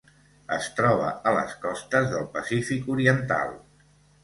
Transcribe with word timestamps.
Es 0.55 0.69
troba 0.79 1.09
a 1.31 1.35
les 1.35 1.53
costes 1.67 2.09
del 2.15 2.25
Pacífic 2.39 2.91
Oriental. 2.97 3.57